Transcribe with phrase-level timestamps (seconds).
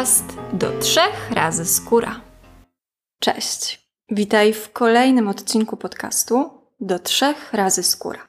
[0.00, 2.20] podcast do trzech razy skóra.
[3.18, 6.50] Cześć, witaj w kolejnym odcinku podcastu
[6.80, 8.28] do trzech razy skóra.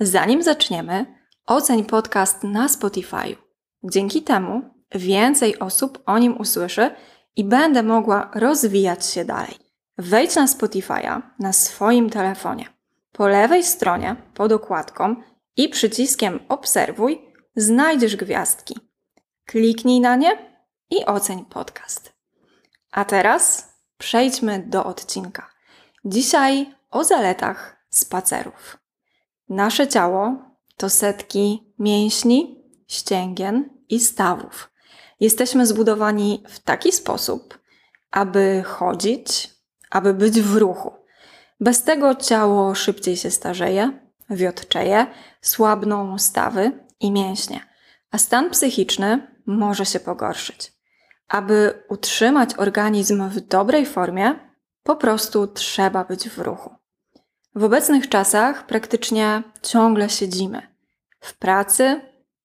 [0.00, 1.06] Zanim zaczniemy,
[1.46, 3.36] oceń podcast na Spotify.
[3.84, 4.62] Dzięki temu
[4.94, 6.90] więcej osób o nim usłyszy
[7.36, 9.54] i będę mogła rozwijać się dalej.
[9.98, 12.66] Wejdź na Spotify'a na swoim telefonie.
[13.12, 15.16] Po lewej stronie, pod okładką
[15.56, 17.20] i przyciskiem Obserwuj
[17.56, 18.74] znajdziesz gwiazdki.
[19.46, 20.51] Kliknij na nie
[20.92, 22.12] i oceń podcast.
[22.90, 25.50] A teraz przejdźmy do odcinka.
[26.04, 28.78] Dzisiaj o zaletach spacerów.
[29.48, 30.34] Nasze ciało
[30.76, 34.70] to setki mięśni, ścięgien i stawów.
[35.20, 37.58] Jesteśmy zbudowani w taki sposób,
[38.10, 39.50] aby chodzić,
[39.90, 40.92] aby być w ruchu.
[41.60, 45.06] Bez tego ciało szybciej się starzeje, wiotczeje,
[45.40, 47.60] słabną stawy i mięśnie,
[48.10, 50.81] a stan psychiczny może się pogorszyć.
[51.32, 54.34] Aby utrzymać organizm w dobrej formie,
[54.82, 56.74] po prostu trzeba być w ruchu.
[57.54, 60.62] W obecnych czasach praktycznie ciągle siedzimy
[61.20, 62.00] w pracy,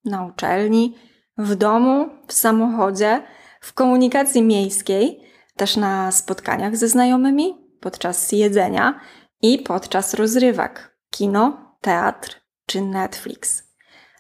[0.06, 0.98] na uczelni,
[1.38, 3.24] w domu, w samochodzie,
[3.62, 5.22] w komunikacji miejskiej,
[5.56, 9.00] też na spotkaniach ze znajomymi, podczas jedzenia
[9.42, 13.64] i podczas rozrywek kino, teatr czy Netflix.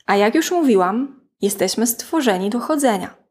[0.05, 3.26] A jak już mówiłam, jesteśmy stworzeni do chodzenia.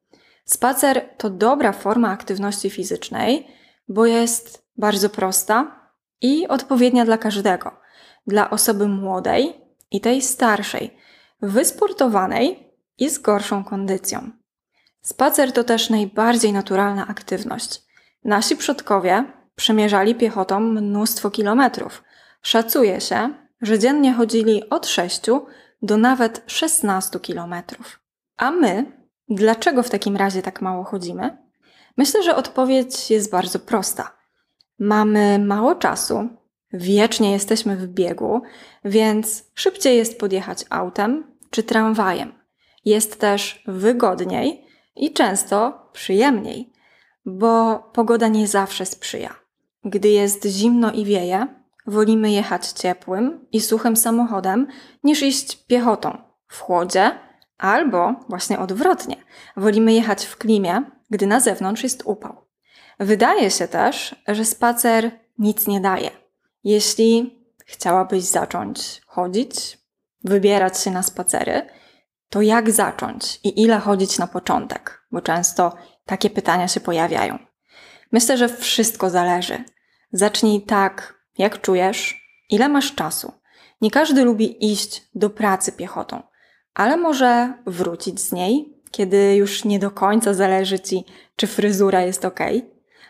[0.47, 3.47] Spacer to dobra forma aktywności fizycznej,
[3.89, 5.80] bo jest bardzo prosta
[6.20, 7.80] i odpowiednia dla każdego.
[8.27, 10.97] Dla osoby młodej i tej starszej,
[11.42, 14.30] wysportowanej i z gorszą kondycją.
[15.03, 17.83] Spacer to też najbardziej naturalna aktywność.
[18.25, 19.25] Nasi przodkowie
[19.56, 22.05] przemierzali piechotą mnóstwo kilometrów.
[22.42, 25.20] Szacuje się, że dziennie chodzili od 6
[25.83, 28.00] do nawet 16 kilometrów.
[28.36, 31.38] A my Dlaczego w takim razie tak mało chodzimy?
[31.97, 34.16] Myślę, że odpowiedź jest bardzo prosta.
[34.78, 36.28] Mamy mało czasu,
[36.72, 38.42] wiecznie jesteśmy w biegu,
[38.84, 42.32] więc szybciej jest podjechać autem czy tramwajem.
[42.84, 44.66] Jest też wygodniej
[44.97, 46.72] i często przyjemniej,
[47.25, 49.34] bo pogoda nie zawsze sprzyja.
[49.84, 51.47] Gdy jest zimno i wieje,
[51.86, 54.66] wolimy jechać ciepłym i suchym samochodem
[55.04, 57.25] niż iść piechotą w chłodzie
[57.59, 59.17] Albo właśnie odwrotnie,
[59.56, 62.47] wolimy jechać w klimie, gdy na zewnątrz jest upał.
[62.99, 66.11] Wydaje się też, że spacer nic nie daje.
[66.65, 69.78] Jeśli chciałabyś zacząć chodzić,
[70.25, 71.66] wybierać się na spacery,
[72.28, 75.03] to jak zacząć i ile chodzić na początek?
[75.12, 77.39] Bo często takie pytania się pojawiają.
[78.12, 79.65] Myślę, że wszystko zależy.
[80.12, 83.33] Zacznij tak, jak czujesz, ile masz czasu.
[83.81, 86.22] Nie każdy lubi iść do pracy piechotą
[86.76, 91.04] ale może wrócić z niej, kiedy już nie do końca zależy ci,
[91.37, 92.41] czy fryzura jest ok.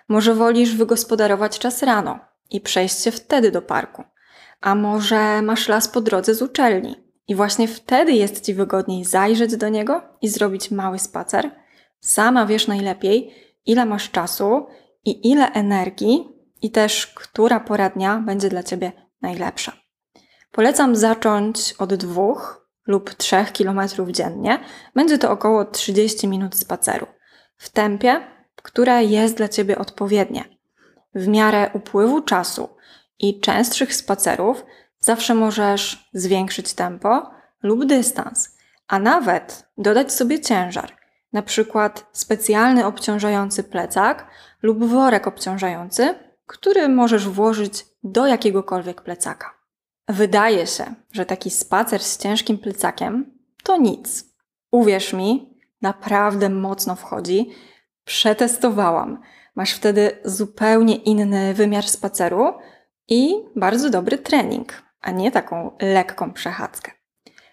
[0.09, 2.19] Może wolisz wygospodarować czas rano
[2.51, 4.05] i przejść się wtedy do parku.
[4.61, 6.95] A może masz las po drodze z uczelni
[7.29, 11.51] i właśnie wtedy jest ci wygodniej zajrzeć do niego i zrobić mały spacer.
[12.01, 13.35] Sama wiesz najlepiej,
[13.67, 14.67] ile masz czasu
[15.05, 16.29] i ile energii,
[16.63, 19.73] i też która pora dnia będzie dla ciebie najlepsza.
[20.53, 24.59] Polecam zacząć od dwóch lub 3 km dziennie,
[24.95, 27.07] będzie to około 30 minut spaceru
[27.57, 28.21] w tempie,
[28.63, 30.45] które jest dla Ciebie odpowiednie.
[31.15, 32.69] W miarę upływu czasu
[33.19, 34.65] i częstszych spacerów
[35.01, 37.31] zawsze możesz zwiększyć tempo
[37.63, 38.57] lub dystans,
[38.89, 40.97] a nawet dodać sobie ciężar,
[41.33, 44.27] na przykład specjalny obciążający plecak
[44.63, 46.15] lub worek obciążający,
[46.47, 49.56] który możesz włożyć do jakiegokolwiek plecaka.
[50.09, 54.25] Wydaje się, że taki spacer z ciężkim plecakiem to nic.
[54.71, 57.51] Uwierz mi, naprawdę mocno wchodzi.
[58.05, 59.21] Przetestowałam.
[59.55, 62.53] Masz wtedy zupełnie inny wymiar spaceru
[63.09, 66.93] i bardzo dobry trening, a nie taką lekką przechadzkę.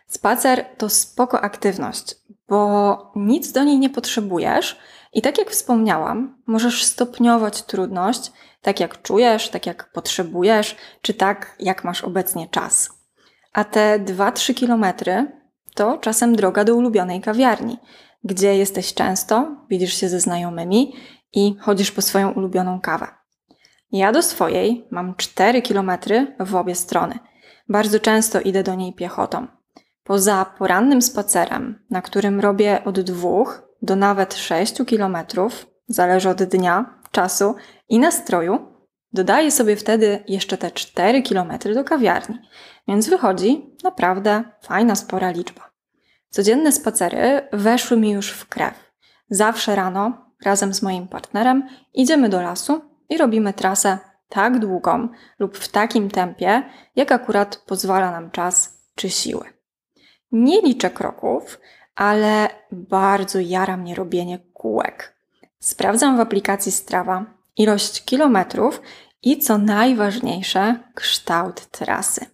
[0.07, 2.15] Spacer to spoko aktywność,
[2.47, 4.79] bo nic do niej nie potrzebujesz
[5.13, 8.31] i tak jak wspomniałam, możesz stopniować trudność
[8.63, 12.89] tak jak czujesz, tak jak potrzebujesz, czy tak jak masz obecnie czas.
[13.53, 15.31] A te 2-3 kilometry
[15.75, 17.77] to czasem droga do ulubionej kawiarni,
[18.23, 20.93] gdzie jesteś często, widzisz się ze znajomymi
[21.33, 23.07] i chodzisz po swoją ulubioną kawę.
[23.91, 27.19] Ja do swojej mam 4 kilometry w obie strony.
[27.69, 29.47] Bardzo często idę do niej piechotą.
[30.03, 33.29] Poza porannym spacerem, na którym robię od 2
[33.83, 37.55] do nawet 6 kilometrów, zależy od dnia, czasu
[37.89, 38.59] i nastroju,
[39.13, 42.39] dodaję sobie wtedy jeszcze te 4 km do kawiarni,
[42.87, 45.71] więc wychodzi naprawdę fajna, spora liczba.
[46.29, 48.91] Codzienne spacery weszły mi już w krew.
[49.29, 53.97] Zawsze rano razem z moim partnerem idziemy do lasu i robimy trasę
[54.29, 55.07] tak długą
[55.39, 56.63] lub w takim tempie,
[56.95, 59.45] jak akurat pozwala nam czas czy siły.
[60.31, 61.59] Nie liczę kroków,
[61.95, 65.15] ale bardzo jara mnie robienie kółek.
[65.59, 67.25] Sprawdzam w aplikacji Strava
[67.57, 68.81] ilość kilometrów
[69.23, 72.25] i co najważniejsze, kształt trasy.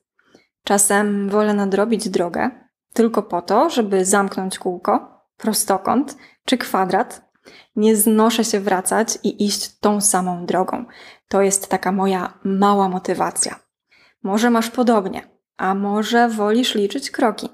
[0.63, 2.50] Czasem wolę nadrobić drogę
[2.94, 7.29] tylko po to, żeby zamknąć kółko, prostokąt czy kwadrat.
[7.75, 10.85] Nie znoszę się wracać i iść tą samą drogą.
[11.27, 13.59] To jest taka moja mała motywacja.
[14.23, 15.21] Może masz podobnie,
[15.57, 17.50] a może wolisz liczyć kroki.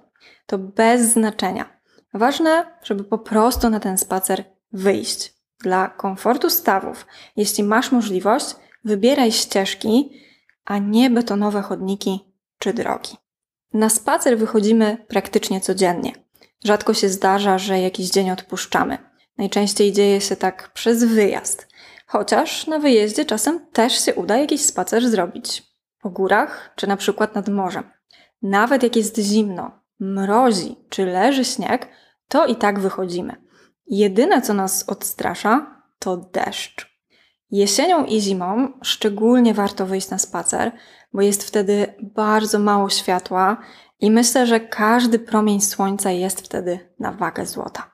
[0.45, 1.75] To bez znaczenia.
[2.15, 5.33] Ważne, żeby po prostu na ten spacer wyjść.
[5.59, 8.45] Dla komfortu stawów, jeśli masz możliwość,
[8.83, 10.21] wybieraj ścieżki,
[10.65, 13.17] a nie betonowe chodniki czy drogi.
[13.73, 16.12] Na spacer wychodzimy praktycznie codziennie.
[16.63, 18.97] Rzadko się zdarza, że jakiś dzień odpuszczamy.
[19.38, 21.67] Najczęściej dzieje się tak przez wyjazd.
[22.07, 25.63] Chociaż na wyjeździe czasem też się uda jakiś spacer zrobić.
[26.01, 27.83] Po górach czy na przykład nad morzem.
[28.41, 31.88] Nawet jak jest zimno, mrozi czy leży śnieg,
[32.27, 33.36] to i tak wychodzimy.
[33.88, 36.95] Jedyne, co nas odstrasza, to deszcz.
[37.51, 40.72] Jesienią i zimą szczególnie warto wyjść na spacer,
[41.13, 43.57] bo jest wtedy bardzo mało światła
[44.00, 47.92] i myślę, że każdy promień słońca jest wtedy na wagę złota.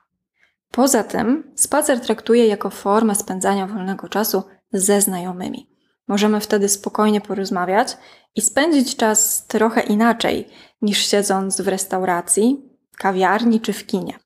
[0.70, 4.42] Poza tym, spacer traktuję jako formę spędzania wolnego czasu
[4.72, 5.70] ze znajomymi.
[6.08, 7.96] Możemy wtedy spokojnie porozmawiać
[8.34, 10.48] i spędzić czas trochę inaczej
[10.82, 14.21] niż siedząc w restauracji, kawiarni czy w kinie.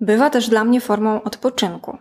[0.00, 1.98] Bywa też dla mnie formą odpoczynku,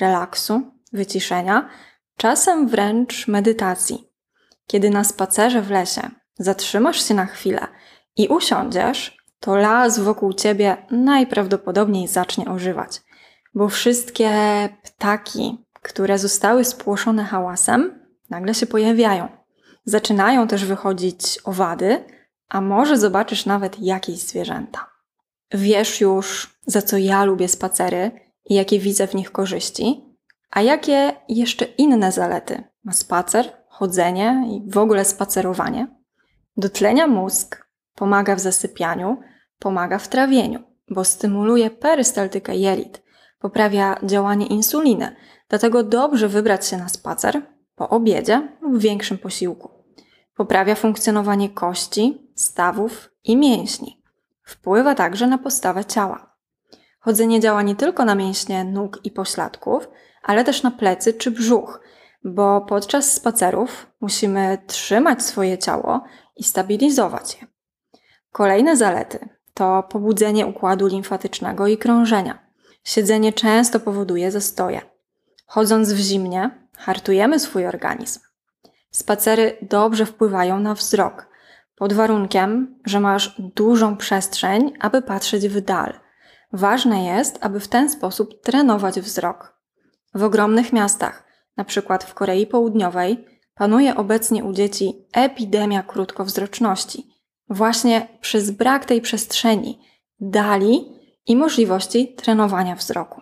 [0.00, 0.62] relaksu,
[0.92, 1.68] wyciszenia,
[2.16, 4.08] czasem wręcz medytacji.
[4.66, 7.66] Kiedy na spacerze w lesie zatrzymasz się na chwilę
[8.16, 13.00] i usiądziesz, to las wokół ciebie najprawdopodobniej zacznie ożywać,
[13.54, 14.30] bo wszystkie
[14.82, 19.28] ptaki, które zostały spłoszone hałasem, nagle się pojawiają.
[19.84, 22.04] Zaczynają też wychodzić owady,
[22.48, 24.97] a może zobaczysz nawet jakieś zwierzęta.
[25.50, 28.10] Wiesz już, za co ja lubię spacery
[28.44, 30.04] i jakie widzę w nich korzyści,
[30.50, 35.86] a jakie jeszcze inne zalety ma spacer, chodzenie i w ogóle spacerowanie.
[36.56, 39.16] Dotlenia mózg, pomaga w zasypianiu,
[39.58, 43.02] pomaga w trawieniu, bo stymuluje perystaltykę jelit,
[43.38, 45.16] poprawia działanie insuliny,
[45.48, 47.42] dlatego dobrze wybrać się na spacer
[47.74, 49.70] po obiedzie lub większym posiłku.
[50.36, 53.97] Poprawia funkcjonowanie kości, stawów i mięśni.
[54.48, 56.36] Wpływa także na postawę ciała.
[57.00, 59.88] Chodzenie działa nie tylko na mięśnie nóg i pośladków,
[60.22, 61.80] ale też na plecy czy brzuch,
[62.24, 66.04] bo podczas spacerów musimy trzymać swoje ciało
[66.36, 67.46] i stabilizować je.
[68.32, 72.38] Kolejne zalety to pobudzenie układu limfatycznego i krążenia.
[72.84, 74.80] Siedzenie często powoduje zastoje.
[75.46, 78.20] Chodząc w zimnie, hartujemy swój organizm.
[78.90, 81.28] Spacery dobrze wpływają na wzrok,
[81.78, 85.92] pod warunkiem, że masz dużą przestrzeń, aby patrzeć w dal.
[86.52, 89.58] Ważne jest, aby w ten sposób trenować wzrok.
[90.14, 91.24] W ogromnych miastach,
[91.56, 91.98] np.
[92.06, 97.06] w Korei Południowej, panuje obecnie u dzieci epidemia krótkowzroczności,
[97.50, 99.80] właśnie przez brak tej przestrzeni,
[100.20, 100.84] dali
[101.26, 103.20] i możliwości trenowania wzroku.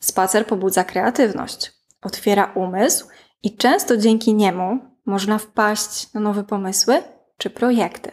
[0.00, 3.08] Spacer pobudza kreatywność, otwiera umysł
[3.42, 7.02] i często dzięki niemu można wpaść na nowe pomysły
[7.40, 8.10] czy projekty.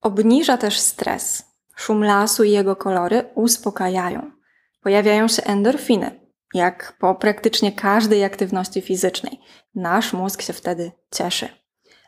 [0.00, 1.42] Obniża też stres.
[1.76, 4.30] Szum lasu i jego kolory uspokajają.
[4.82, 6.20] Pojawiają się endorfiny,
[6.54, 9.40] jak po praktycznie każdej aktywności fizycznej.
[9.74, 11.48] Nasz mózg się wtedy cieszy.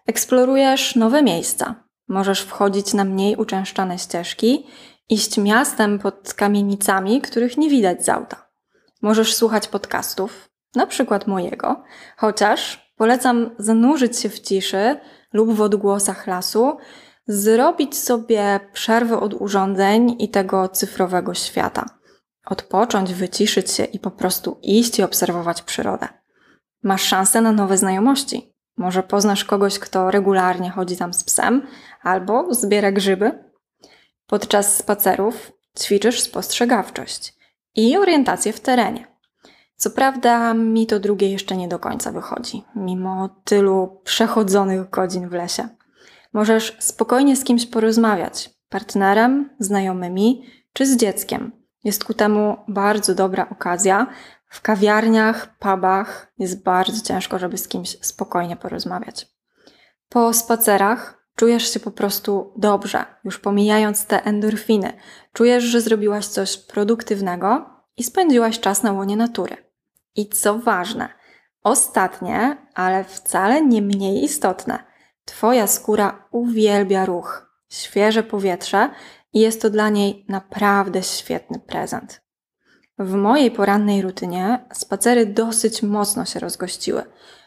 [0.07, 1.85] Eksplorujesz nowe miejsca.
[2.09, 4.67] Możesz wchodzić na mniej uczęszczane ścieżki,
[5.09, 8.51] iść miastem pod kamienicami, których nie widać z auta.
[9.03, 11.85] Możesz słuchać podcastów, na przykład mojego,
[12.17, 15.01] chociaż polecam zanurzyć się w ciszy
[15.33, 16.77] lub w odgłosach lasu,
[17.27, 21.85] zrobić sobie przerwę od urządzeń i tego cyfrowego świata.
[22.47, 26.09] Odpocząć, wyciszyć się i po prostu iść i obserwować przyrodę.
[26.83, 28.55] Masz szansę na nowe znajomości.
[28.77, 31.67] Może poznasz kogoś, kto regularnie chodzi tam z psem
[32.03, 33.45] albo zbiera grzyby.
[34.27, 37.35] Podczas spacerów ćwiczysz spostrzegawczość
[37.75, 39.17] i orientację w terenie.
[39.81, 45.33] Co prawda, mi to drugie jeszcze nie do końca wychodzi, mimo tylu przechodzonych godzin w
[45.33, 45.69] lesie.
[46.33, 51.53] Możesz spokojnie z kimś porozmawiać partnerem, znajomymi czy z dzieckiem.
[51.85, 54.07] Jest ku temu bardzo dobra okazja.
[54.51, 59.27] W kawiarniach, pubach jest bardzo ciężko, żeby z kimś spokojnie porozmawiać.
[60.09, 64.93] Po spacerach czujesz się po prostu dobrze, już pomijając te endorfiny.
[65.33, 69.70] Czujesz, że zrobiłaś coś produktywnego i spędziłaś czas na łonie natury.
[70.17, 71.09] I co ważne,
[71.63, 74.91] ostatnie, ale wcale nie mniej istotne,
[75.31, 78.91] Twoja skóra uwielbia ruch, świeże powietrze
[79.33, 82.21] i jest to dla niej naprawdę świetny prezent.
[82.99, 87.03] W mojej porannej rutynie spacery dosyć mocno się rozgościły.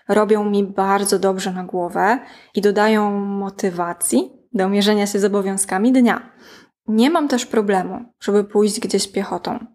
[0.07, 2.19] Robią mi bardzo dobrze na głowę
[2.55, 6.31] i dodają motywacji do mierzenia się z obowiązkami dnia.
[6.87, 9.65] Nie mam też problemu, żeby pójść gdzieś piechotą.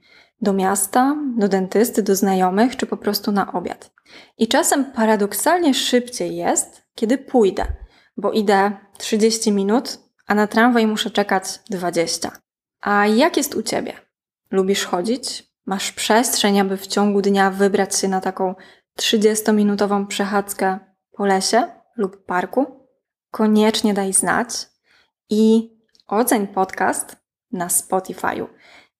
[0.40, 3.90] Do miasta, do dentysty, do znajomych, czy po prostu na obiad.
[4.38, 7.66] I czasem paradoksalnie szybciej jest, kiedy pójdę,
[8.16, 12.32] bo idę 30 minut, a na tramwaj muszę czekać 20.
[12.80, 13.92] A jak jest u Ciebie?
[14.50, 15.48] Lubisz chodzić?
[15.66, 18.54] Masz przestrzeń, aby w ciągu dnia wybrać się na taką
[18.98, 20.78] 30-minutową przechadzkę
[21.12, 22.66] po lesie lub parku?
[23.30, 24.48] Koniecznie daj znać
[25.30, 25.70] i
[26.06, 27.16] oceń podcast
[27.52, 28.46] na Spotify'u.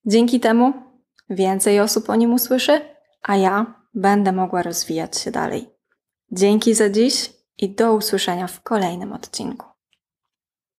[0.06, 0.87] Dzięki temu
[1.30, 2.80] więcej osób o nim usłyszy,
[3.22, 5.70] a ja będę mogła rozwijać się dalej.
[6.32, 9.66] Dzięki za dziś i do usłyszenia w kolejnym odcinku.